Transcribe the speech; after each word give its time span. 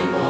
impossible. 0.00 0.25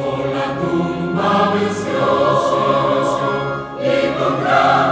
por 0.00 0.26
la 0.34 0.58
tumba 0.58 1.52
venció 1.54 2.00
y 3.78 4.18
contra 4.18 4.89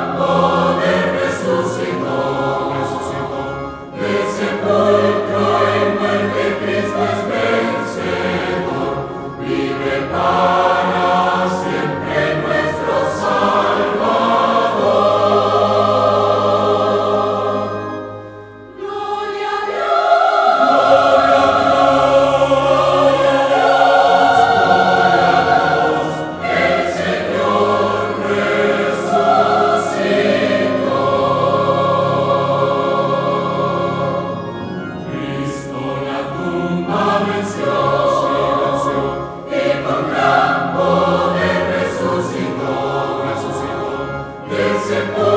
impossible. 44.90 45.27